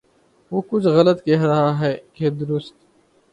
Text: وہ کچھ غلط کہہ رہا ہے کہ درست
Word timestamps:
وہ 0.51 0.61
کچھ 0.69 0.87
غلط 0.87 1.23
کہہ 1.25 1.43
رہا 1.43 1.79
ہے 1.79 1.95
کہ 2.13 2.29
درست 2.29 2.73